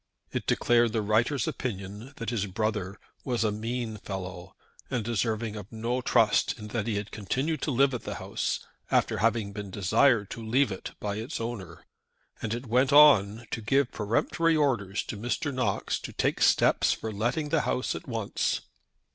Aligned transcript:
It 0.33 0.47
declared 0.47 0.93
the 0.93 1.03
writer's 1.03 1.47
opinion 1.47 2.13
that 2.15 2.31
his 2.31 2.47
brother 2.47 2.97
was 3.23 3.43
a 3.43 3.51
mean 3.51 3.97
fellow, 3.97 4.55
and 4.89 5.05
deserving 5.05 5.55
of 5.55 5.71
no 5.71 6.01
trust 6.01 6.57
in 6.57 6.69
that 6.69 6.87
he 6.87 6.95
had 6.95 7.11
continued 7.11 7.61
to 7.61 7.69
live 7.69 7.93
at 7.93 8.01
the 8.01 8.15
house 8.15 8.61
after 8.89 9.19
having 9.19 9.53
been 9.53 9.69
desired 9.69 10.31
to 10.31 10.43
leave 10.43 10.71
it 10.71 10.95
by 10.99 11.17
its 11.17 11.39
owner; 11.39 11.85
and 12.41 12.55
it 12.55 12.65
went 12.65 12.91
on 12.91 13.45
to 13.51 13.61
give 13.61 13.91
peremptory 13.91 14.55
orders 14.55 15.03
to 15.03 15.17
Mr. 15.17 15.53
Knox 15.53 15.99
to 15.99 16.11
take 16.13 16.41
steps 16.41 16.93
for 16.93 17.11
letting 17.11 17.49
the 17.49 17.61
house 17.61 17.93
at 17.93 18.07
once. 18.07 18.61